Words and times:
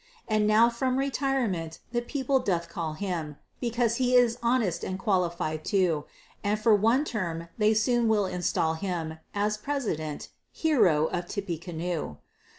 And 0.27 0.47
now 0.47 0.67
from 0.67 0.97
retirement 0.97 1.77
the 1.91 2.01
People 2.01 2.39
doth 2.39 2.69
call 2.69 2.93
him, 2.93 3.37
Because 3.59 3.97
he 3.97 4.15
is 4.15 4.39
Honest 4.41 4.83
and 4.83 4.97
Qualified 4.97 5.63
too; 5.63 6.05
And 6.43 6.59
for 6.59 6.73
One 6.75 7.05
Term 7.05 7.49
they 7.59 7.75
soon 7.75 8.07
will 8.07 8.25
install 8.25 8.73
him 8.73 9.19
As 9.35 9.57
President 9.57 10.29
"Hero 10.53 11.05
of 11.05 11.27
Tippecanoe." 11.27 12.17